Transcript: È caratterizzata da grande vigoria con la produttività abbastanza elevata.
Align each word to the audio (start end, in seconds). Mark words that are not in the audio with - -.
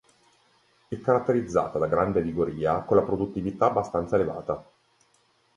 È 0.87 0.99
caratterizzata 0.99 1.77
da 1.77 1.85
grande 1.85 2.23
vigoria 2.23 2.79
con 2.79 2.97
la 2.97 3.03
produttività 3.03 3.67
abbastanza 3.67 4.15
elevata. 4.15 4.65